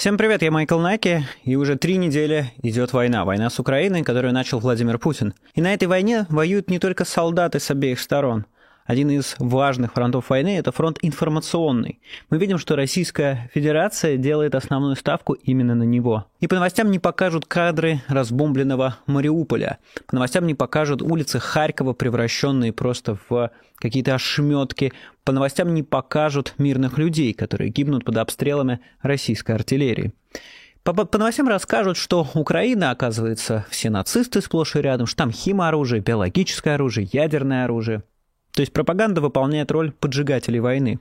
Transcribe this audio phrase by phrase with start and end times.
[0.00, 3.26] Всем привет, я Майкл Наки, и уже три недели идет война.
[3.26, 5.34] Война с Украиной, которую начал Владимир Путин.
[5.54, 8.46] И на этой войне воюют не только солдаты с обеих сторон–
[8.90, 12.00] один из важных фронтов войны– это фронт информационный.
[12.28, 16.26] Мы видим, что Российская Федерация делает основную ставку именно на него.
[16.40, 19.78] И по новостям не покажут кадры разбомбленного Мариуполя.
[20.08, 24.92] По новостям не покажут улицы Харькова, превращенные просто в какие-то ошметки.
[25.22, 30.12] По новостям не покажут мирных людей, которые гибнут под обстрелами российской артиллерии.
[30.82, 36.00] По, по новостям расскажут, что Украина, оказывается, все нацисты сплошь и рядом, что там химоружие,
[36.00, 38.02] биологическое оружие, ядерное оружие.
[38.52, 40.98] То есть пропаганда выполняет роль поджигателей войны.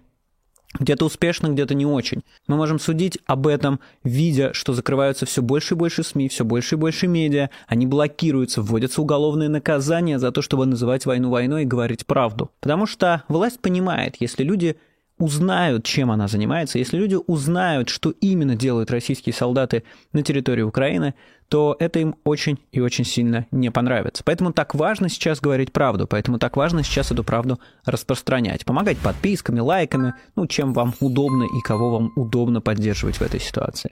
[0.77, 2.23] Где-то успешно, где-то не очень.
[2.47, 6.75] Мы можем судить об этом, видя, что закрываются все больше и больше СМИ, все больше
[6.75, 11.65] и больше медиа, они блокируются, вводятся уголовные наказания за то, чтобы называть войну войной и
[11.65, 12.51] говорить правду.
[12.59, 14.77] Потому что власть понимает, если люди
[15.17, 21.15] узнают, чем она занимается, если люди узнают, что именно делают российские солдаты на территории Украины,
[21.49, 24.23] то это им очень и очень сильно не понравится.
[24.23, 29.59] Поэтому так важно сейчас говорить правду, поэтому так важно сейчас эту правду распространять, помогать подписками,
[29.59, 33.91] лайками, ну, чем вам удобно и кого вам удобно поддерживать в этой ситуации.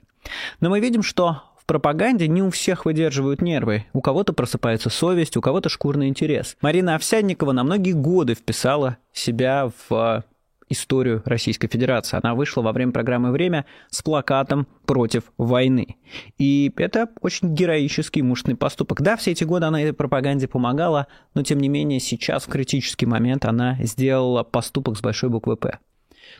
[0.60, 3.84] Но мы видим, что в пропаганде не у всех выдерживают нервы.
[3.92, 6.56] У кого-то просыпается совесть, у кого-то шкурный интерес.
[6.62, 10.24] Марина Овсянникова на многие годы вписала себя в
[10.68, 12.18] историю Российской Федерации.
[12.22, 15.96] Она вышла во время программы «Время» с плакатом против войны.
[16.38, 19.02] И это очень героический мужественный поступок.
[19.02, 23.06] Да, все эти годы она этой пропаганде помогала, но тем не менее сейчас в критический
[23.06, 25.78] момент она сделала поступок с большой буквы «П».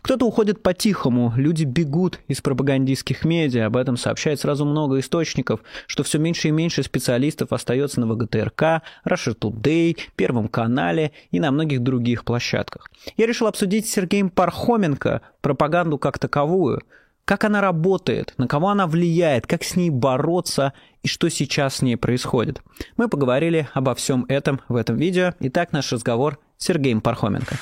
[0.03, 6.03] Кто-то уходит по-тихому, люди бегут из пропагандистских медиа, об этом сообщает сразу много источников, что
[6.03, 11.83] все меньше и меньше специалистов остается на ВГТРК, Russia Today, Первом канале и на многих
[11.83, 12.91] других площадках.
[13.16, 16.83] Я решил обсудить с Сергеем Пархоменко пропаганду как таковую,
[17.25, 20.72] как она работает, на кого она влияет, как с ней бороться
[21.03, 22.62] и что сейчас с ней происходит.
[22.97, 25.34] Мы поговорили обо всем этом в этом видео.
[25.41, 27.56] Итак, наш разговор с Сергеем Пархоменко.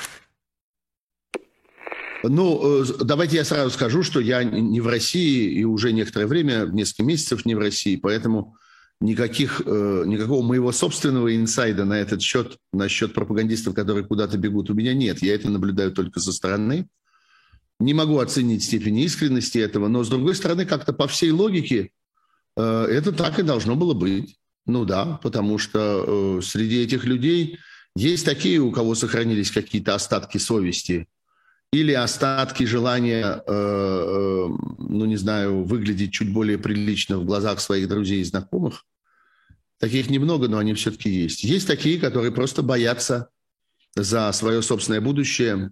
[2.23, 6.65] Ну, э, давайте я сразу скажу, что я не в России и уже некоторое время,
[6.65, 8.57] несколько месяцев не в России, поэтому
[8.99, 14.73] никаких, э, никакого моего собственного инсайда на этот счет, насчет пропагандистов, которые куда-то бегут, у
[14.73, 15.21] меня нет.
[15.21, 16.87] Я это наблюдаю только со стороны.
[17.79, 21.91] Не могу оценить степень искренности этого, но, с другой стороны, как-то по всей логике
[22.55, 24.37] э, это так и должно было быть.
[24.65, 27.57] Ну да, потому что среди этих людей
[27.95, 31.07] есть такие, у кого сохранились какие-то остатки совести–
[31.71, 34.47] или остатки желания, э, э,
[34.79, 38.85] ну не знаю, выглядеть чуть более прилично в глазах своих друзей и знакомых.
[39.77, 41.43] Таких немного, но они все-таки есть.
[41.43, 43.29] Есть такие, которые просто боятся
[43.95, 45.71] за свое собственное будущее,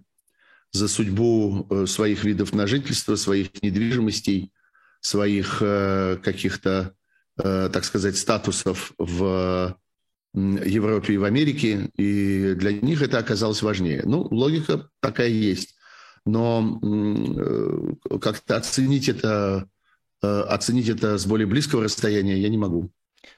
[0.70, 4.52] за судьбу э, своих видов на жительство, своих недвижимостей,
[5.00, 6.94] своих каких-то,
[7.36, 9.78] так сказать, статусов в
[10.34, 14.02] Европе и в Америке, и для них это оказалось важнее.
[14.04, 15.75] Ну, логика такая есть
[16.26, 19.68] но э, как-то оценить это,
[20.22, 22.90] э, оценить это с более близкого расстояния я не могу.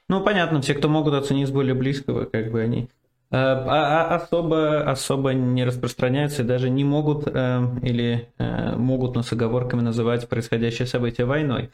[0.07, 2.89] Ну, понятно, все, кто могут оценить с более близкого, как бы они
[3.31, 9.31] э, а, а особо, особо не распространяются и даже не могут или могут, но с
[9.31, 11.69] оговорками называть происходящее событие войной.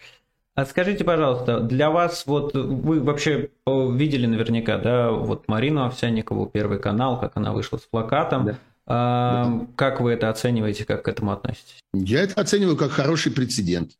[0.53, 6.79] А скажите, пожалуйста, для вас, вот вы вообще видели наверняка, да, вот Марину Овсянникову, Первый
[6.79, 8.45] канал, как она вышла с плакатом.
[8.45, 8.57] Да.
[8.87, 11.79] А, как вы это оцениваете, как к этому относитесь?
[11.93, 13.91] Я это оцениваю как хороший прецедент.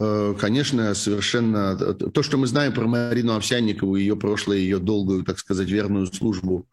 [0.00, 1.76] Э, конечно, совершенно...
[1.76, 6.68] То, что мы знаем про Марину Овсянникову, ее прошлое, ее долгую, так сказать, верную службу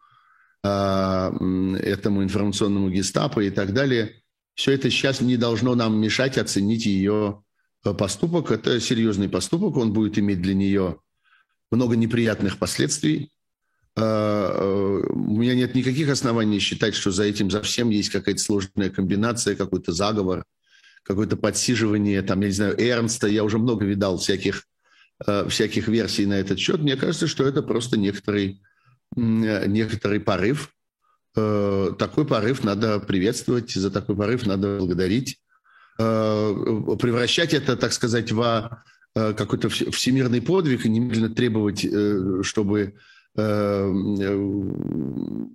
[0.64, 1.32] а,
[1.80, 4.22] этому информационному гестапо и так далее,
[4.54, 7.42] все это сейчас не должно нам мешать оценить ее
[7.82, 8.52] поступок.
[8.52, 10.98] Это серьезный поступок, он будет иметь для нее
[11.72, 13.32] много неприятных последствий.
[13.94, 18.40] А, э, у меня нет никаких оснований считать, что за этим, за всем есть какая-то
[18.40, 20.44] сложная комбинация, какой-то заговор,
[21.02, 23.26] какое-то подсиживание, там, я не знаю, Эрнста.
[23.26, 24.64] Я уже много видал всяких,
[25.26, 26.80] э, всяких версий на этот счет.
[26.80, 28.62] Мне кажется, что это просто некоторый,
[29.14, 30.74] некоторый порыв.
[31.36, 35.38] Э, такой порыв надо приветствовать, за такой порыв надо благодарить.
[35.98, 38.82] Превращать это, так сказать, в
[39.14, 41.86] какой-то всемирный подвиг и немедленно требовать,
[42.42, 43.11] чтобы Э,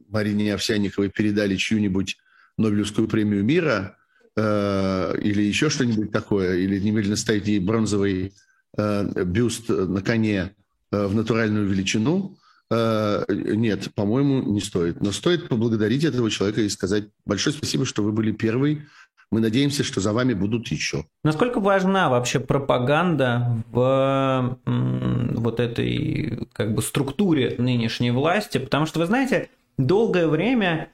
[0.10, 2.18] Марине Овсянниковой передали чью-нибудь
[2.58, 3.98] Нобелевскую премию мира
[4.36, 8.34] э, или еще что-нибудь такое, или немедленно ставить ей бронзовый
[8.78, 10.56] э, бюст на коне
[10.90, 12.38] в натуральную величину,
[12.70, 15.02] нет, по-моему, не стоит.
[15.02, 18.88] Но стоит поблагодарить этого человека и сказать большое спасибо, что вы были первый,
[19.32, 21.06] Мы надеемся, что за вами будут еще.
[21.24, 28.58] Насколько важна вообще пропаганда в вот этой как бы структуре нынешней власти?
[28.58, 30.90] Потому что, вы знаете, долгое время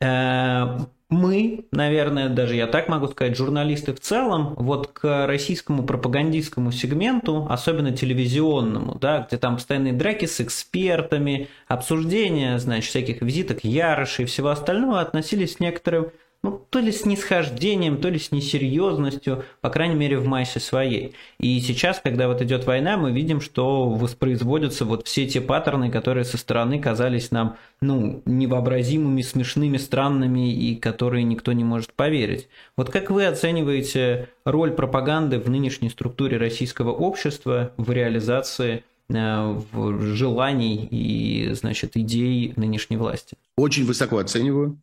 [0.00, 0.78] э,
[1.08, 7.46] мы, наверное, даже я так могу сказать, журналисты в целом, вот к российскому пропагандистскому сегменту,
[7.48, 14.26] особенно телевизионному, да, где там постоянные драки с экспертами, обсуждения, значит, всяких визиток Ярыши и
[14.26, 16.10] всего остального, относились с некоторым
[16.46, 21.16] ну, то ли с нисхождением, то ли с несерьезностью, по крайней мере, в массе своей.
[21.40, 26.24] И сейчас, когда вот идет война, мы видим, что воспроизводятся вот все те паттерны, которые
[26.24, 32.46] со стороны казались нам, ну, невообразимыми, смешными, странными и которые никто не может поверить.
[32.76, 39.60] Вот как вы оцениваете роль пропаганды в нынешней структуре российского общества в реализации э,
[40.00, 43.36] желаний и, значит, идей нынешней власти?
[43.56, 44.78] Очень высоко оцениваю.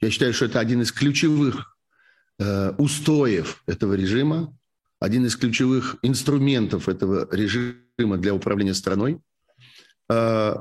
[0.00, 1.76] Я считаю, что это один из ключевых
[2.38, 4.56] э, устоев этого режима,
[5.00, 9.20] один из ключевых инструментов этого режима для управления страной.
[10.08, 10.56] Э,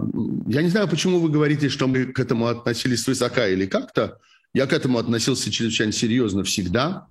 [0.48, 4.20] я не знаю, почему вы говорите, что мы к этому относились свысока или как-то.
[4.54, 7.08] Я к этому относился чрезвычайно серьезно всегда.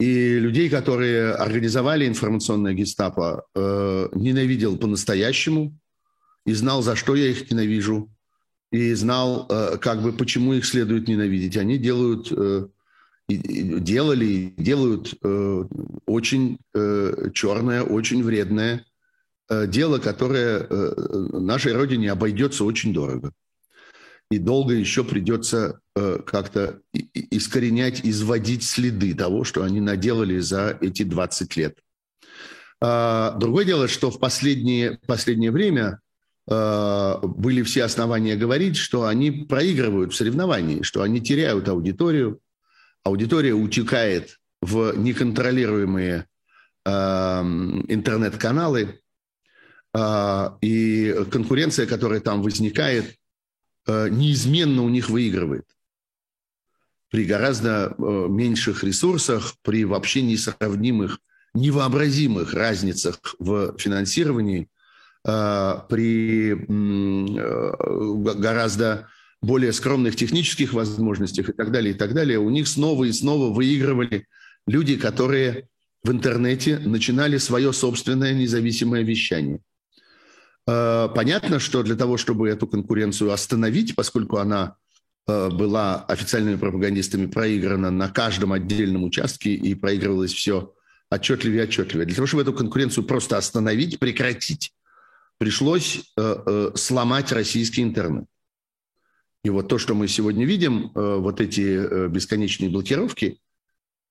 [0.00, 5.76] И людей, которые организовали информационное гестапо, э, ненавидел по-настоящему
[6.46, 8.08] и знал, за что я их ненавижу
[8.70, 11.56] и знал, э, как бы, почему их следует ненавидеть.
[11.56, 12.66] Они делают, э,
[13.28, 15.64] делали делают э,
[16.06, 16.58] очень
[17.34, 18.86] черное, очень вредное
[19.50, 23.32] дело, которое нашей Родине обойдется очень дорого.
[24.30, 31.56] И долго еще придется как-то искоренять, изводить следы того, что они наделали за эти 20
[31.56, 31.78] лет.
[32.80, 36.00] А, другое дело, что в последнее, последнее время
[36.48, 42.40] были все основания говорить, что они проигрывают в соревновании, что они теряют аудиторию,
[43.04, 46.26] аудитория утекает в неконтролируемые
[46.86, 49.00] э, интернет-каналы,
[49.94, 53.16] э, и конкуренция, которая там возникает,
[53.86, 55.64] неизменно у них выигрывает.
[57.10, 61.20] При гораздо меньших ресурсах, при вообще несравнимых,
[61.54, 64.77] невообразимых разницах в финансировании– Э,
[65.28, 69.08] при э, гораздо
[69.42, 73.52] более скромных технических возможностях и так далее, и так далее, у них снова и снова
[73.52, 74.26] выигрывали
[74.66, 75.68] люди, которые
[76.02, 79.60] в интернете начинали свое собственное независимое вещание.
[80.66, 84.76] Э, понятно, что для того, чтобы эту конкуренцию остановить, поскольку она
[85.26, 90.72] была официальными пропагандистами проиграна на каждом отдельном участке и проигрывалось все
[91.10, 92.06] отчетливее и отчетливее.
[92.06, 94.72] Для того, чтобы эту конкуренцию просто остановить, прекратить,
[95.38, 98.26] пришлось э, э, сломать российский интернет.
[99.44, 103.40] И вот то, что мы сегодня видим, э, вот эти бесконечные блокировки,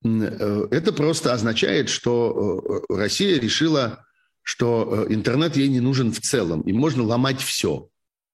[0.04, 4.06] это просто означает, что Россия решила,
[4.44, 7.90] что интернет ей не нужен в целом, и можно ломать все,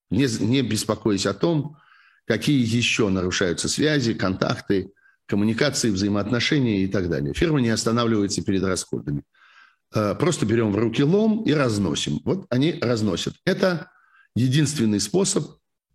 [0.10, 1.78] не, беспокоясь о том,
[2.26, 4.92] какие еще нарушаются связи, контакты,
[5.26, 7.34] коммуникации, взаимоотношения и так далее.
[7.34, 9.24] Фирма не останавливается перед расходами.
[9.94, 12.20] Э, просто берем в руки лом и разносим.
[12.26, 13.36] Вот они разносят.
[13.46, 13.92] Это
[14.36, 15.46] единственный способ,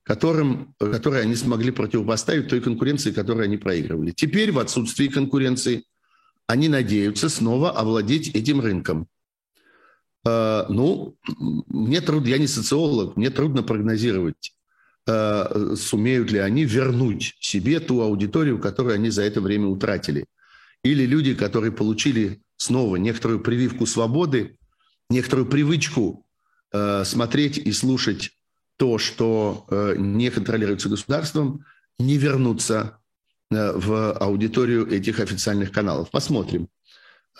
[0.04, 4.12] которым, который они смогли противопоставить той конкуренции, которую они проигрывали.
[4.12, 5.84] Теперь в отсутствии конкуренции
[6.46, 9.08] они надеются снова овладеть этим рынком.
[10.24, 11.16] Э, ну,
[11.66, 14.54] мне трудно, я не социолог, мне трудно прогнозировать,
[15.08, 20.26] э, сумеют ли они вернуть себе ту аудиторию, которую они за это время утратили.
[20.84, 24.58] Или люди, которые получили снова некоторую прививку свободы,
[25.08, 26.26] некоторую привычку
[26.72, 28.32] э, смотреть и слушать
[28.76, 31.64] то, что э, не контролируется государством,
[31.98, 32.98] не вернуться
[33.50, 36.10] э, в аудиторию этих официальных каналов.
[36.10, 36.68] Посмотрим.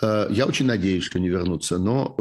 [0.01, 2.17] Э, я очень надеюсь, что не вернутся, но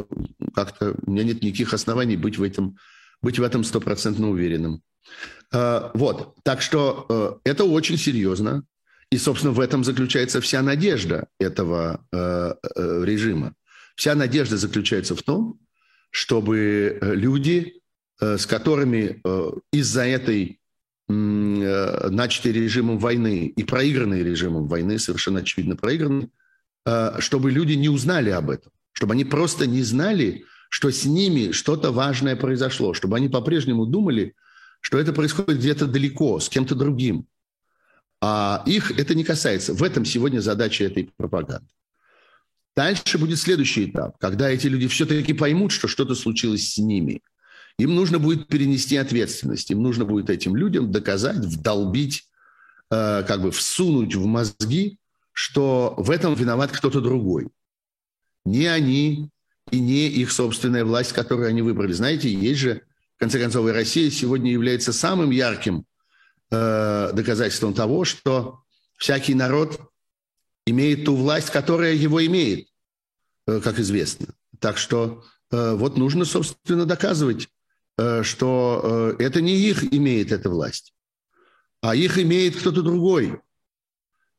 [0.55, 2.77] как-то у меня нет никаких оснований быть в этом
[3.21, 4.83] быть в этом стопроцентно уверенным.
[5.53, 8.65] Э, вот, так что э, это очень серьезно.
[9.11, 13.55] И, собственно, в этом заключается вся надежда этого э, э, режима.
[13.97, 15.59] Вся надежда заключается в том,
[16.11, 17.81] чтобы э, люди,
[18.21, 20.61] э, с которыми э, из-за этой
[21.09, 26.29] э, начатой режимом войны и проигранной режимом войны, совершенно очевидно проигранной,
[26.85, 31.53] э, чтобы люди не узнали об этом, чтобы они просто не знали, что с ними
[31.53, 34.35] что-то важное произошло, чтобы они по-прежнему думали,
[34.83, 37.27] что это происходит где-то далеко, с кем-то другим,
[38.21, 39.75] а их это не касается.
[39.75, 41.69] В этом сегодня задача этой пропаганды.
[42.77, 47.23] Дальше будет следующий этап, когда эти люди все-таки поймут, что что-то случилось с ними.
[47.79, 52.29] Им нужно будет перенести ответственность, им нужно будет этим людям доказать, вдолбить
[52.91, 54.99] как бы всунуть в мозги,
[55.33, 57.49] что в этом виноват кто-то другой.
[58.45, 59.31] Не они
[59.71, 61.93] и не их собственная власть, которую они выбрали.
[61.93, 62.83] Знаете, есть же,
[63.17, 65.85] в конце концов, и Россия сегодня является самым ярким
[66.51, 68.63] э, доказательством того, что
[68.97, 69.81] всякий народ
[70.67, 72.69] имеет ту власть, которая его имеет,
[73.47, 74.27] э, как известно.
[74.59, 77.49] Так что э, вот нужно, собственно, доказывать,
[77.97, 80.95] э, что это не их имеет эта власть,
[81.81, 83.41] а их имеет кто-то другой.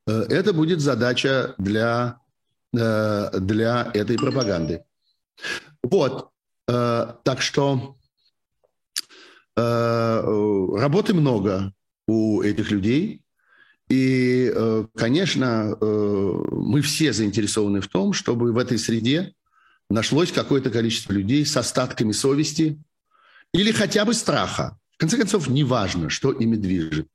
[0.05, 2.19] Это будет задача для,
[2.71, 4.83] для этой пропаганды.
[5.83, 6.31] Вот.
[6.65, 7.95] Так что
[9.55, 11.73] работы много
[12.09, 13.21] у этих людей.
[13.89, 14.53] И,
[14.95, 19.33] конечно, мы все заинтересованы в том, чтобы в этой среде
[19.89, 22.79] нашлось какое-то количество людей с остатками совести
[23.53, 24.77] или хотя бы страха.
[24.91, 27.07] В конце концов, неважно, что ими движет.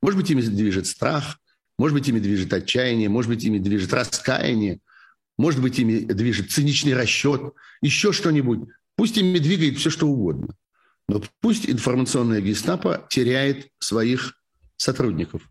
[0.00, 1.38] Может быть, ими движет страх,
[1.78, 4.80] может быть, ими движет отчаяние, может быть, ими движет раскаяние,
[5.38, 8.68] может быть, ими движет циничный расчет, еще что-нибудь.
[8.96, 10.54] Пусть ими двигает все, что угодно.
[11.08, 14.34] Но пусть информационная гестапо теряет своих
[14.76, 15.42] сотрудников.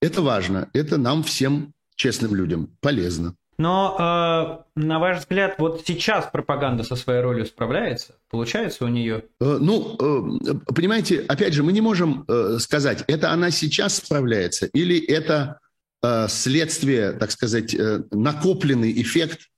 [0.00, 0.68] Это важно.
[0.72, 3.34] Это нам всем, честным людям, полезно.
[3.56, 8.16] Но, э, на ваш взгляд, вот сейчас пропаганда со своей ролью справляется?
[8.28, 9.24] Получается у нее?
[9.40, 14.66] Э, ну, э, понимаете, опять же, мы не можем э, сказать, это она сейчас справляется
[14.66, 15.60] или это
[16.02, 19.48] э, следствие, так сказать, э, накопленный эффект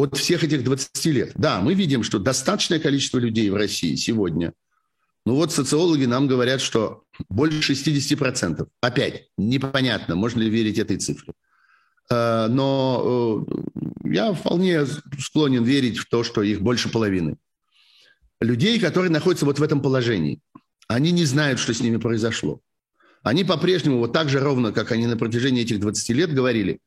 [0.00, 1.32] от всех этих 20 лет.
[1.34, 4.52] Да, мы видим, что достаточное количество людей в России сегодня,
[5.26, 8.66] ну вот социологи нам говорят, что больше 60%.
[8.80, 11.34] Опять, непонятно, можно ли верить этой цифре.
[12.10, 14.86] Э, но э, я вполне
[15.18, 17.36] склонен верить в то, что их больше половины.
[18.40, 20.40] Людей, которые находятся вот в этом положении.
[20.88, 22.60] Они не знают, что с ними произошло.
[23.22, 26.80] Они по-прежнему, вот так же ровно, как они на протяжении этих 20 лет говорили,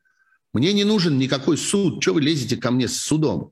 [0.54, 3.52] мне не нужен никакой суд, что вы лезете ко мне с судом?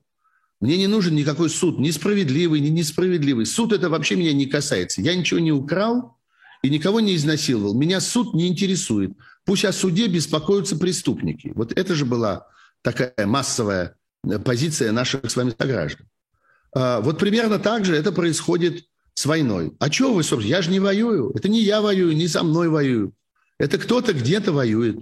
[0.60, 3.46] Мне не нужен никакой суд, ни справедливый, ни несправедливый.
[3.46, 5.02] Суд это вообще меня не касается.
[5.02, 6.16] Я ничего не украл
[6.62, 7.74] и никого не изнасиловал.
[7.74, 9.12] Меня суд не интересует.
[9.44, 11.50] Пусть о суде беспокоятся преступники.
[11.56, 12.46] Вот это же была
[12.82, 16.06] такая массовая э, позиция наших с вами сограждан.
[16.72, 19.72] А, вот примерно так же это происходит с войной.
[19.80, 20.54] А чего вы, собственно?
[20.54, 21.32] Я же не воюю.
[21.34, 23.12] Это не я воюю, не со мной воюю.
[23.58, 25.00] Это кто-то где-то воюет.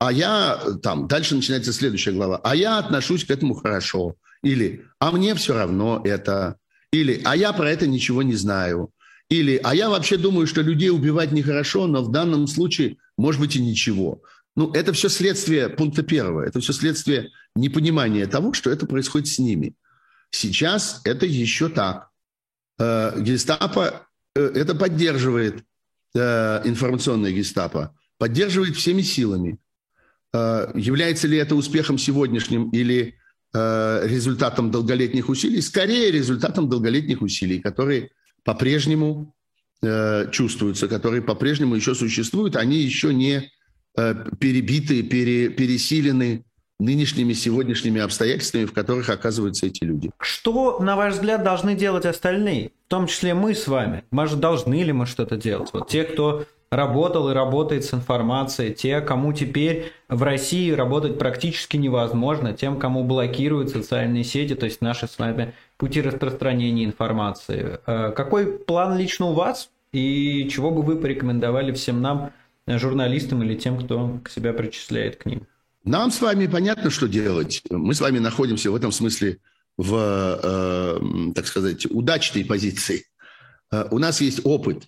[0.00, 2.40] А я, там, дальше начинается следующая глава.
[2.42, 4.16] А я отношусь к этому хорошо.
[4.42, 6.56] Или, а мне все равно это.
[6.90, 8.90] Или, а я про это ничего не знаю.
[9.28, 13.56] Или, а я вообще думаю, что людей убивать нехорошо, но в данном случае, может быть,
[13.56, 14.22] и ничего.
[14.56, 16.46] Ну, это все следствие пункта первого.
[16.46, 19.74] Это все следствие непонимания того, что это происходит с ними.
[20.30, 22.08] Сейчас это еще так.
[22.78, 25.62] Э, гестапо э, это поддерживает,
[26.14, 29.58] э, информационная гестапо, поддерживает всеми силами.
[30.32, 33.16] Является ли это успехом сегодняшним или
[33.52, 35.60] результатом долголетних усилий?
[35.60, 38.10] Скорее результатом долголетних усилий, которые
[38.44, 39.34] по-прежнему
[39.82, 43.50] э, чувствуются, которые по-прежнему еще существуют, они еще не
[43.96, 46.44] э, перебиты, пере, пересилены
[46.78, 50.10] нынешними сегодняшними обстоятельствами, в которых оказываются эти люди.
[50.18, 54.04] Что, на ваш взгляд, должны делать остальные, в том числе мы с вами?
[54.10, 55.68] Может, должны ли мы что-то делать?
[55.72, 61.76] Вот те, кто работал и работает с информацией, те, кому теперь в России работать практически
[61.76, 67.80] невозможно, тем, кому блокируют социальные сети, то есть наши с вами пути распространения информации.
[67.86, 72.32] Э, какой план лично у вас и чего бы вы порекомендовали всем нам,
[72.66, 75.46] журналистам или тем, кто себя причисляет к ним?
[75.84, 77.62] Нам с вами понятно, что делать.
[77.68, 79.38] Мы с вами находимся в этом смысле
[79.76, 79.94] в,
[80.42, 83.06] э, так сказать, удачной позиции.
[83.72, 84.84] Э, у нас есть опыт.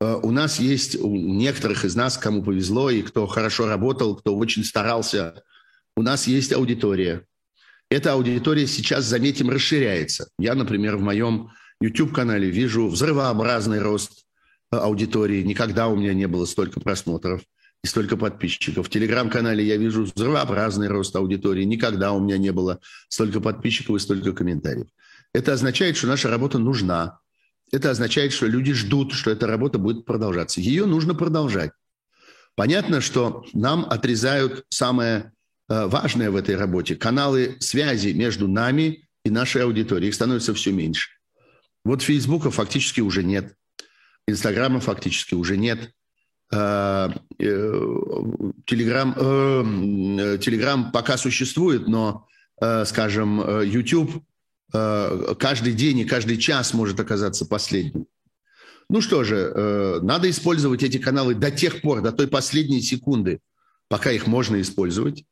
[0.00, 4.36] Э, у нас есть у некоторых из нас, кому повезло и кто хорошо работал, кто
[4.36, 5.42] очень старался,
[5.96, 7.24] у нас есть аудитория.
[7.90, 10.28] Эта аудитория сейчас, заметим, расширяется.
[10.38, 11.50] Я, например, в моем
[11.80, 14.24] YouTube-канале вижу взрывообразный рост
[14.72, 15.42] э, аудитории.
[15.42, 17.42] Никогда у меня не было столько просмотров
[17.84, 18.86] и столько подписчиков.
[18.86, 21.64] В Телеграм-канале я вижу взрывообразный рост аудитории.
[21.64, 24.88] Никогда у меня не было столько подписчиков и столько комментариев.
[25.32, 27.20] Это означает, что наша работа нужна.
[27.72, 30.60] Это означает, что люди ждут, что эта работа будет продолжаться.
[30.60, 31.72] Ее нужно продолжать.
[32.54, 35.32] Понятно, что нам отрезают самое
[35.68, 36.94] Э, важное в этой работе.
[36.94, 40.08] Каналы связи между нами и нашей аудиторией.
[40.08, 41.10] Их становится все меньше.
[41.84, 43.54] Вот Фейсбука фактически уже нет.
[44.28, 45.90] Инстаграма фактически уже нет.
[46.52, 47.08] Э,
[47.38, 47.90] э,
[48.64, 49.12] Телеграм,
[50.38, 52.26] Телеграм пока существует, но,
[52.84, 54.24] скажем, YouTube
[54.72, 58.06] каждый день и каждый час может оказаться последним.
[58.88, 63.40] Ну что же, э, надо использовать эти каналы до тех пор, до той последней секунды,
[63.88, 65.24] пока их можно использовать,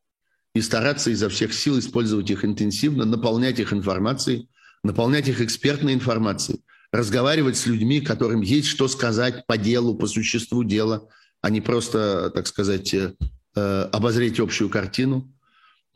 [0.54, 4.48] и стараться изо всех сил использовать их интенсивно, наполнять их информацией,
[4.82, 6.62] наполнять их экспертной информацией,
[6.92, 11.08] разговаривать с людьми, которым есть что сказать по делу, по существу дела,
[11.40, 13.14] а не просто, так сказать, э,
[13.54, 15.32] э, обозреть общую картину.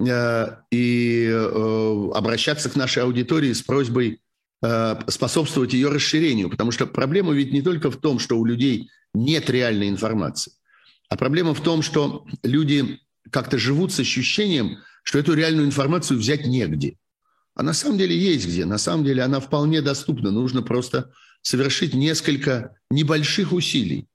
[0.00, 1.48] И
[2.14, 4.20] обращаться к нашей аудитории с просьбой
[5.08, 9.50] способствовать ее расширению, потому что проблема ведь не только в том, что у людей нет
[9.50, 10.52] реальной информации,
[11.08, 13.00] а проблема в том, что люди
[13.30, 16.96] как-то живут с ощущением, что эту реальную информацию взять негде.
[17.54, 18.64] А на самом деле есть где.
[18.64, 20.30] На самом деле она вполне доступна.
[20.30, 21.10] Нужно просто
[21.42, 24.06] совершить несколько небольших усилий.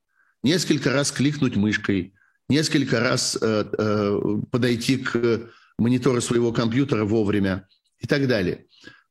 [0.44, 2.14] Несколько раз кликнуть мышкой,
[2.48, 4.20] несколько раз э, э,
[4.52, 7.68] подойти к монитору своего компьютера вовремя
[8.00, 8.66] и так далее.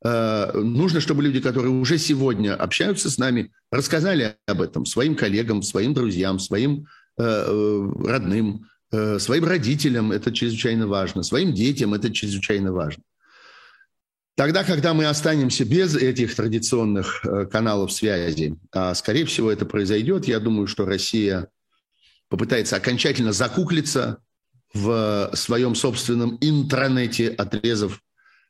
[0.04, 5.62] Э, нужно, чтобы люди, которые уже сегодня общаются с нами, рассказали об этом своим коллегам,
[5.62, 6.86] своим друзьям, своим
[7.18, 8.66] э, э, родным,
[9.18, 13.02] своим родителям это чрезвычайно важно, своим детям это чрезвычайно важно.
[14.36, 20.40] Тогда, когда мы останемся без этих традиционных каналов связи, а скорее всего это произойдет, я
[20.40, 21.48] думаю, что Россия
[22.28, 24.18] попытается окончательно закуклиться
[24.74, 28.00] в своем собственном интранете, отрезав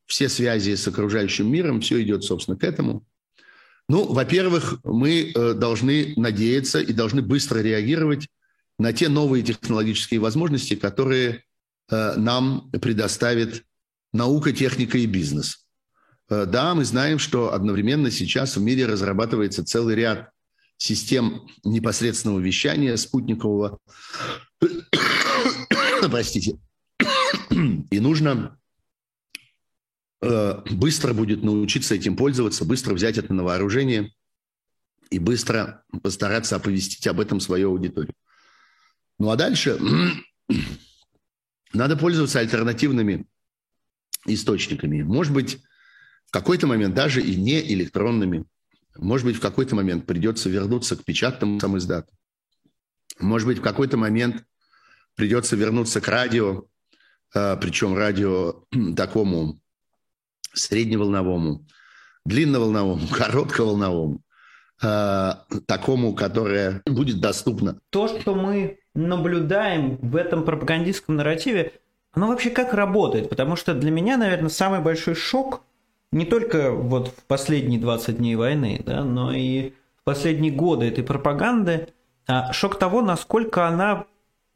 [0.07, 3.05] все связи с окружающим миром, все идет, собственно, к этому.
[3.89, 8.29] Ну, во-первых, мы э, должны надеяться и должны быстро реагировать
[8.79, 11.45] на те новые технологические возможности, которые
[11.91, 13.65] э, нам предоставит
[14.13, 15.67] наука, техника и бизнес.
[16.29, 20.31] Э, да, мы знаем, что одновременно сейчас в мире разрабатывается целый ряд
[20.79, 23.79] систем непосредственного вещания спутникового.
[26.09, 26.59] Простите.
[27.91, 28.59] И нужно
[30.23, 34.13] э, быстро будет научиться этим пользоваться, быстро взять это на вооружение
[35.11, 38.15] и быстро постараться оповестить об этом свою аудиторию.
[39.19, 39.79] Ну а дальше
[41.73, 43.27] надо пользоваться альтернативными
[44.27, 45.03] источниками.
[45.03, 45.59] Может быть,
[46.27, 48.45] в какой-то момент даже и не электронными.
[48.97, 52.13] Может быть, в какой-то момент придется вернуться к печатному самоиздату.
[53.19, 54.45] Может быть, в какой-то момент
[55.17, 56.65] придется вернуться к радио,
[57.35, 58.65] а, причем радио
[58.97, 59.61] такому
[60.53, 61.67] средневолновому,
[62.25, 64.21] длинноволновому, коротковолновому,
[64.83, 67.79] а, такому, которое будет доступно.
[67.91, 71.73] То, что мы наблюдаем в этом пропагандистском нарративе,
[72.13, 73.31] оно вообще как работает?
[73.31, 75.63] Потому что для меня, наверное, самый большой шок
[76.11, 81.03] не только вот в последние 20 дней войны, да, но и в последние годы этой
[81.03, 81.89] пропаганды,
[82.27, 84.05] а шок того, насколько она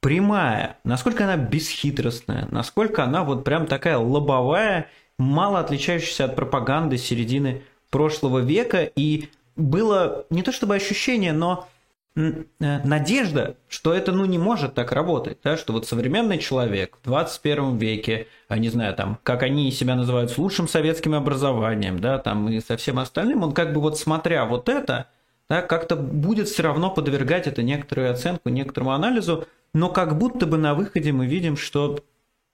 [0.00, 7.62] прямая, насколько она бесхитростная, насколько она вот прям такая лобовая, мало отличающаяся от пропаганды середины
[7.90, 8.82] прошлого века.
[8.84, 11.68] И было не то чтобы ощущение, но
[12.16, 12.44] Э,
[12.82, 17.76] надежда, что это ну не может так работать, да, что вот современный человек в 21
[17.76, 22.48] веке, а не знаю, там, как они себя называют, с лучшим советским образованием, да, там
[22.48, 25.08] и со всем остальным, он как бы вот смотря вот это,
[25.50, 30.58] да, как-то будет все равно подвергать это некоторую оценку, некоторому анализу, но как будто бы
[30.58, 32.04] на выходе мы видим, что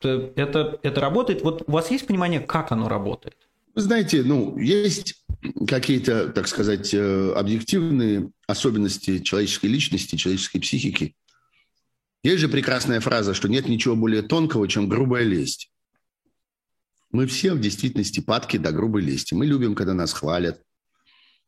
[0.00, 1.42] это, это работает.
[1.42, 3.36] Вот у вас есть понимание, как оно работает?
[3.74, 5.24] Знаете, ну, есть
[5.66, 11.14] какие-то, так сказать, э, объективные особенности человеческой личности, человеческой психики.
[12.22, 15.70] Есть же прекрасная фраза, что нет ничего более тонкого, чем грубая лесть.
[17.10, 19.34] Мы все в действительности падки до грубой лести.
[19.34, 20.62] Мы любим, когда нас хвалят,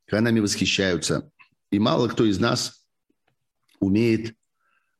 [0.07, 1.31] когда нами восхищаются.
[1.71, 2.87] И мало кто из нас
[3.81, 4.35] умеет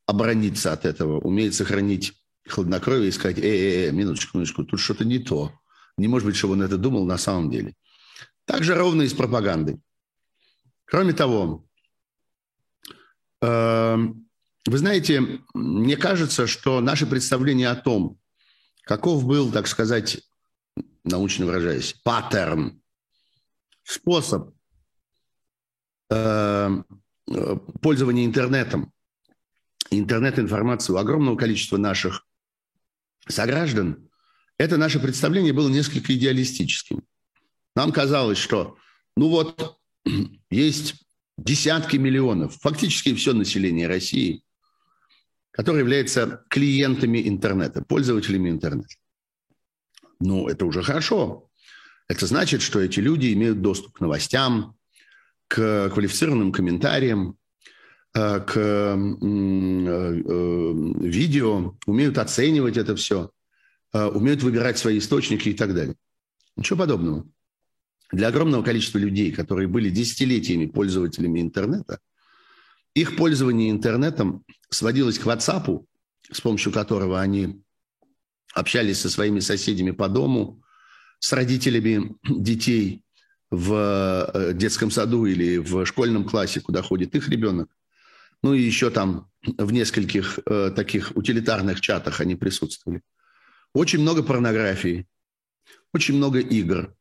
[0.07, 2.13] оборониться от этого, умеет сохранить
[2.49, 5.53] хладнокровие и сказать, э, э, э минуточку, минуточку, тут что-то не то.
[5.97, 7.75] Не может быть, чтобы он это думал на самом деле.
[8.45, 9.81] Так же ровно и с пропагандой.
[10.85, 11.67] Кроме того,
[13.41, 14.29] эм,
[14.67, 18.19] вы знаете, мне кажется, что наше представление о том,
[18.83, 20.21] каков был, так сказать,
[21.05, 22.83] научно выражаясь, паттерн,
[23.83, 24.55] способ
[26.11, 26.87] эм,
[27.81, 28.94] пользования интернетом,
[29.91, 32.27] интернет-информацией у огромного количества наших
[33.29, 34.09] сограждан,
[34.59, 37.03] это наше представление было несколько идеалистическим.
[37.75, 38.77] Нам казалось, что
[39.17, 39.79] ну вот
[40.51, 41.05] есть
[41.37, 44.45] десятки миллионов, фактически все население России,
[45.51, 48.95] которое является клиентами интернета, пользователями интернета.
[50.21, 51.49] Ну, это уже хорошо.
[52.09, 54.77] Это значит, что эти люди имеют доступ к новостям,
[55.49, 57.39] к квалифицированным комментариям,
[58.15, 58.97] к э, э,
[61.01, 63.31] видео, умеют оценивать это все,
[63.93, 65.97] умеют выбирать свои источники и так далее.
[66.57, 67.27] Ничего подобного
[68.13, 71.99] для огромного количества людей, которые были десятилетиями пользователями интернета,
[72.95, 75.85] их пользование интернетом сводилось к WhatsApp,
[76.31, 77.61] с помощью которого они
[78.55, 80.63] общались со своими соседями по дому,
[81.19, 83.03] с родителями детей
[83.51, 87.69] в э, детском саду или в школьном классе, куда ходит их ребенок.
[88.45, 93.01] Ну и еще там в нескольких э, таких утилитарных чатах они присутствовали.
[93.73, 95.07] Очень много порнографии,
[95.95, 96.95] очень много игр,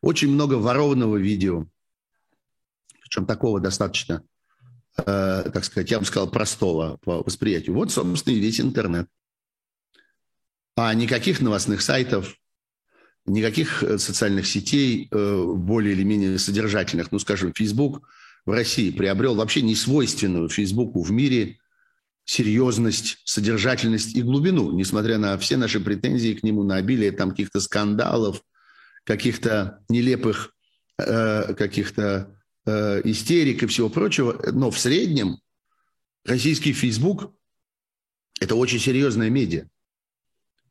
[0.00, 1.68] очень много ворованного видео,
[3.00, 4.24] причем такого достаточно,
[4.96, 5.04] э,
[5.54, 7.76] так сказать, я бы сказал, простого по восприятию.
[7.76, 9.08] Вот, собственно, и весь интернет.
[10.74, 12.34] А никаких новостных сайтов,
[13.24, 17.12] никаких э, социальных сетей э, более или менее содержательных.
[17.12, 18.08] Ну, скажем, Facebook
[18.46, 21.58] в России приобрел вообще не свойственную Фейсбуку в мире
[22.24, 27.60] серьезность, содержательность и глубину, несмотря на все наши претензии к нему, на обилие там каких-то
[27.60, 28.42] скандалов,
[29.04, 30.54] каких-то нелепых
[30.98, 34.40] э, каких-то э, истерик и всего прочего.
[34.52, 35.38] Но в среднем
[36.24, 37.32] российский Facebook–
[38.40, 39.68] это очень серьезная медиа.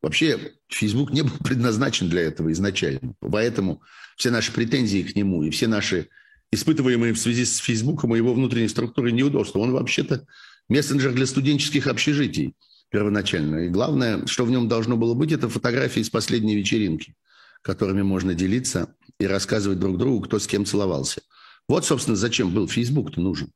[0.02, 3.14] Вообще, Facebook не был предназначен для этого изначально.
[3.20, 3.82] Поэтому
[4.16, 6.08] все наши претензии к нему и все наши
[6.52, 10.26] испытываемые в связи с Фейсбуком и его внутренней структурой неудобства, он вообще-то
[10.68, 12.54] мессенджер для студенческих общежитий
[12.90, 13.66] первоначально.
[13.66, 17.14] И главное, что в нем должно было быть, это фотографии из последней вечеринки,
[17.62, 21.22] которыми можно делиться и рассказывать друг другу, кто с кем целовался.
[21.68, 23.50] Вот, собственно, зачем был Фейсбук-то нужен.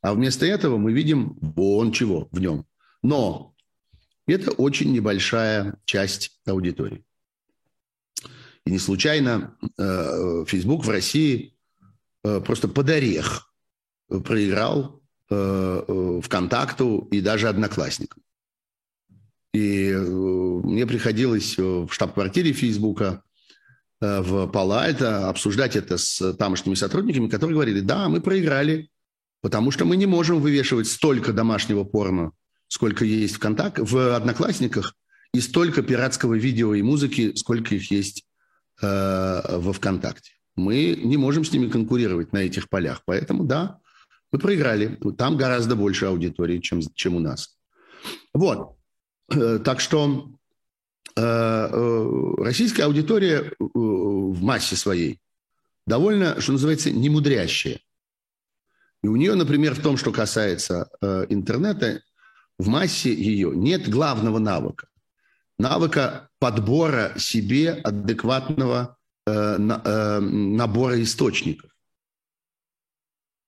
[0.00, 2.66] А вместо этого мы видим вон чего в нем.
[3.02, 3.54] Но
[4.26, 7.04] это очень небольшая часть аудитории.
[8.64, 10.44] И не случайно э,
[10.84, 11.56] в России
[12.22, 13.52] просто под орех
[14.08, 18.22] проиграл э, ВКонтакту и даже Одноклассникам.
[19.54, 23.22] И мне приходилось в штаб-квартире Фейсбука
[24.00, 28.90] в Пало-Альто обсуждать это с тамошними сотрудниками, которые говорили, да, мы проиграли,
[29.42, 32.32] потому что мы не можем вывешивать столько домашнего порно
[32.72, 34.94] сколько есть в контакт, в Одноклассниках,
[35.34, 38.24] и столько пиратского видео и музыки, сколько их есть
[38.80, 40.32] э, во ВКонтакте.
[40.56, 43.02] Мы не можем с ними конкурировать на этих полях.
[43.04, 43.80] Поэтому, да,
[44.30, 44.98] мы проиграли.
[45.16, 47.56] Там гораздо больше аудитории, чем, чем у нас.
[48.34, 48.76] Вот.
[49.30, 50.30] Э, так что
[51.16, 55.20] э, э, российская аудитория в массе своей
[55.86, 57.80] довольно, что называется, немудрящая.
[59.02, 60.88] И у нее, например, в том, что касается
[61.28, 62.02] интернета,
[62.56, 64.86] в массе ее нет главного навыка.
[65.58, 71.70] Навыка подбора себе адекватного набора источников.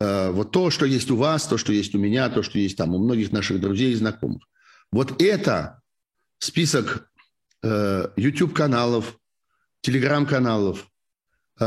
[0.00, 2.76] Э, вот то, что есть у вас, то, что есть у меня, то, что есть
[2.76, 4.42] там у многих наших друзей и знакомых.
[4.92, 5.80] Вот это
[6.38, 7.10] список
[7.62, 9.18] э, YouTube-каналов,
[11.60, 11.64] э,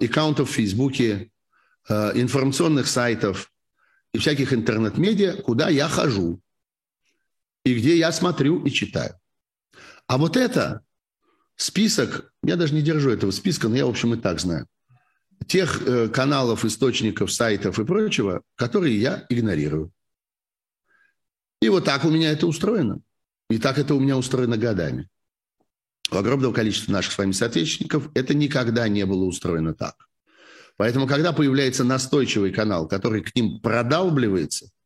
[0.00, 1.30] аккаунтов в Фейсбуке,
[1.88, 3.52] э, информационных сайтов
[4.12, 6.40] и всяких интернет-медиа, куда я хожу
[7.64, 9.18] и где я смотрю и читаю.
[10.06, 10.82] А вот это
[11.62, 14.66] список, я даже не держу этого списка, но я, в общем, и так знаю,
[15.46, 19.92] тех э, каналов, источников, сайтов и прочего, которые я игнорирую.
[21.60, 23.00] И вот так у меня это устроено.
[23.50, 25.08] И так это у меня устроено годами.
[26.10, 29.94] У огромного количества наших с вами соотечественников это никогда не было устроено так.
[30.76, 34.70] Поэтому, когда появляется настойчивый канал, который к ним продалбливается–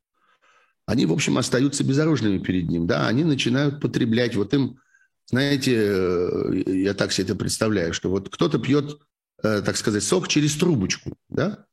[0.87, 2.87] они, в общем, остаются безоружными перед ним.
[2.87, 4.37] Да, они начинают потреблять.
[4.37, 4.79] Вот им,
[5.27, 9.01] знаете, э, я так себе это представляю, что вот кто-то пьет,
[9.43, 11.67] э, так сказать, сок через трубочку, да,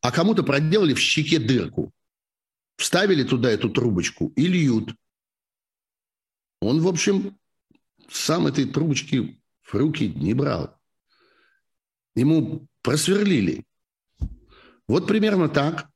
[0.00, 1.92] а кому-то проделали в щеке дырку,
[2.76, 4.94] вставили туда эту трубочку и льют.
[6.60, 7.38] Он, в общем,
[8.10, 10.76] сам этой трубочки в руки не брал.
[12.14, 13.64] Ему просверлили.
[14.88, 15.88] Вот примерно так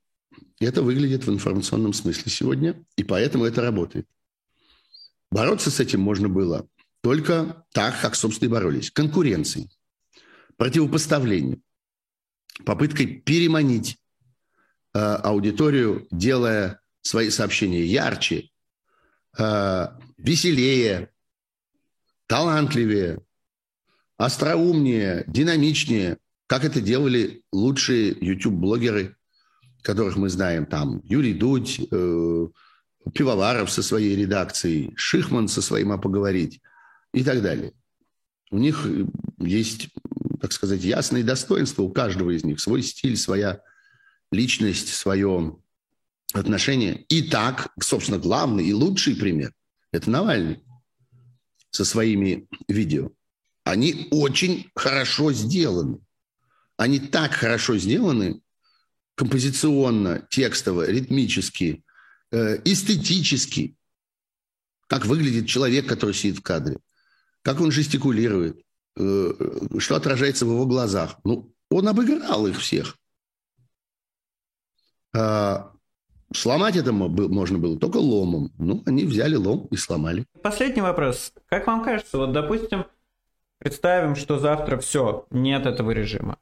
[0.61, 4.07] это выглядит в информационном смысле сегодня, и поэтому это работает.
[5.31, 6.67] Бороться с этим можно было
[7.03, 8.91] только так, как, собственно, и боролись.
[8.91, 9.71] Конкуренцией,
[10.57, 11.63] противопоставлением,
[12.65, 13.99] попыткой переманить
[14.93, 18.51] э, аудиторию, делая свои сообщения ярче,
[19.39, 19.87] э,
[20.19, 21.11] веселее,
[22.27, 23.21] талантливее,
[24.17, 29.17] остроумнее, динамичнее, как это делали лучшие YouTube-блогеры
[29.83, 32.47] которых мы знаем, там Юрий Дудь, э,
[33.15, 36.61] Пивоваров со своей редакцией, Шихман со своим «А поговорить»
[37.13, 37.73] и так далее.
[38.51, 38.87] У них
[39.39, 39.89] есть,
[40.41, 43.61] так сказать, ясные достоинства у каждого из них, свой стиль, своя
[44.31, 45.57] личность, свое
[46.33, 47.05] отношение.
[47.09, 49.53] И так, собственно, главный и лучший пример–
[49.93, 50.63] это Навальный
[51.71, 53.11] со своими видео.
[53.65, 56.01] Они очень хорошо сделаны.
[56.77, 58.41] Они так хорошо сделаны,
[59.15, 61.85] композиционно, текстово, ритмически,
[62.33, 63.77] эстетически,
[64.87, 66.79] как выглядит человек, который сидит в кадре,
[67.43, 68.61] как он жестикулирует,
[68.97, 69.33] э,
[69.79, 71.19] что отражается в его глазах.
[71.25, 72.97] Ну, он обыграл их всех.
[75.17, 75.73] А,
[76.33, 78.53] сломать это можно было только ломом.
[78.59, 80.27] Ну, они взяли лом и сломали.
[80.43, 81.33] Последний вопрос.
[81.49, 82.87] Как вам кажется, вот, допустим,
[83.59, 86.39] представим, что завтра все, нет этого режима.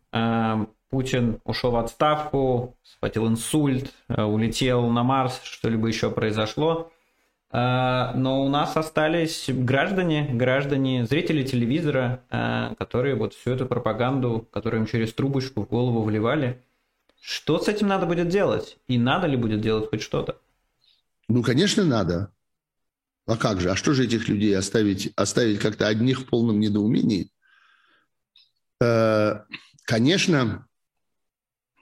[0.91, 6.91] Путин ушел в отставку, схватил инсульт, э, улетел на Марс, что-либо еще произошло.
[7.51, 14.47] А, но у нас остались граждане, граждане, зрители телевизора, а, которые вот всю эту пропаганду,
[14.51, 16.63] которую им через трубочку в голову вливали,
[17.21, 18.79] что с этим надо будет делать?
[18.87, 20.39] И надо ли будет делать хоть что-то?
[21.29, 22.33] Ну, конечно, надо.
[23.27, 23.71] А как же?
[23.71, 27.31] А что же этих людей оставить, оставить как-то одних в полном недоумении?
[28.81, 29.41] Э,
[29.85, 30.68] конечно,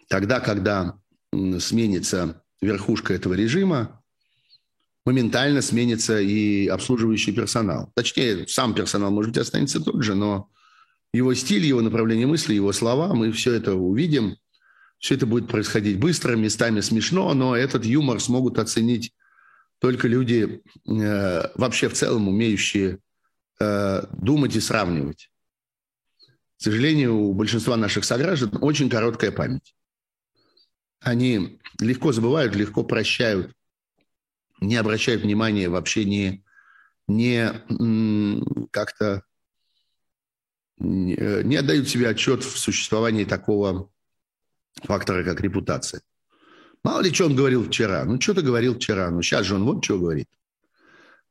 [0.09, 0.99] тогда, когда
[1.59, 4.03] сменится верхушка этого режима,
[5.05, 7.92] моментально сменится и обслуживающий персонал.
[7.95, 10.51] Точнее, сам персонал, может быть, останется тот же, но
[11.12, 14.37] его стиль, его направление мысли, его слова, мы все это увидим.
[14.99, 19.12] Все это будет происходить быстро, местами смешно, но этот юмор смогут оценить
[19.79, 22.99] только люди, э, вообще в целом умеющие
[23.61, 25.31] э, думать и сравнивать.
[26.59, 29.75] К сожалению, у большинства наших сограждан очень короткая память.
[31.01, 33.57] Они легко забывают, легко прощают
[34.61, 36.45] не обращают внимания, вообще не,
[37.09, 37.53] не
[38.71, 39.23] как-то
[40.79, 43.91] не отдают себе отчет в существовании такого
[44.83, 46.03] фактора, как репутация.
[46.85, 48.05] Мало ли, что он говорил вчера.
[48.05, 49.11] Ну, что-то говорил вчера.
[49.11, 50.29] Ну, сейчас же он вот что говорит.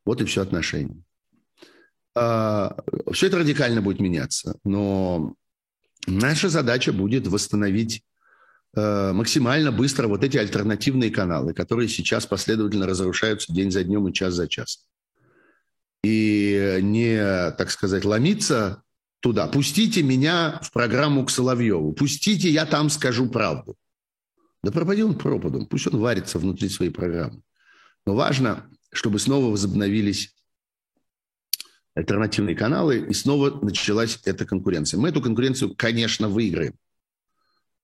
[0.04, 1.00] Вот и все отношения.
[2.16, 2.76] А,
[3.12, 4.58] все это радикально будет меняться.
[4.64, 5.36] Но
[6.08, 8.15] наша задача будет восстановить Э,
[8.76, 14.34] максимально быстро вот эти альтернативные каналы, которые сейчас последовательно разрушаются день за днем и час
[14.34, 14.86] за час.
[16.04, 17.16] И не,
[17.52, 18.82] так сказать, ломиться
[19.20, 19.46] туда.
[19.46, 21.94] Пустите меня в программу к Соловьеву.
[21.94, 23.76] Пустите, я там скажу правду.
[24.62, 25.66] Да пропади он пропадом.
[25.66, 27.42] Пусть он варится внутри своей программы.
[28.04, 30.34] Но важно, чтобы снова возобновились
[31.94, 35.00] альтернативные каналы, и снова началась эта конкуренция.
[35.00, 36.74] Мы эту конкуренцию, конечно, выиграем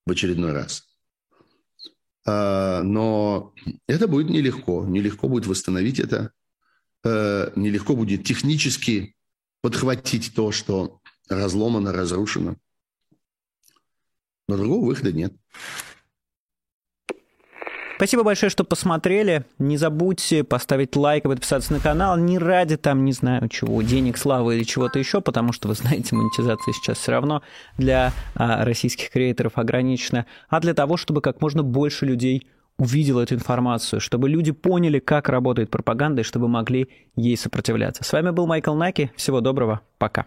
[0.07, 0.89] в очередной раз.
[2.25, 3.53] А, но
[3.87, 4.85] это будет нелегко.
[4.87, 6.33] Нелегко будет восстановить это.
[7.05, 9.17] Э, нелегко будет технически
[9.61, 12.57] подхватить то, что разломано, разрушено.
[14.49, 15.35] Но другого выхода нет.
[18.03, 19.45] Спасибо большое, что посмотрели.
[19.61, 22.19] Не забудьте поставить лайк и подписаться на канал.
[22.19, 26.17] Не ради там, не знаю чего, денег, славы или чего-то еще, потому что, вы знаете,
[26.17, 27.43] монетизация сейчас все равно
[27.79, 33.37] для а, российских креаторов ограничена, а для того, чтобы как можно больше людей увидел эту
[33.37, 38.03] информацию, чтобы люди поняли, как работает пропаганда, и чтобы могли ей сопротивляться.
[38.03, 39.13] С вами был Майкл Наки.
[39.15, 39.81] Всего доброго.
[39.99, 40.27] Пока.